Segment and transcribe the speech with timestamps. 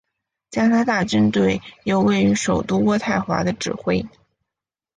[0.49, 4.03] 加拿大军队由位于首都渥太华的指挥。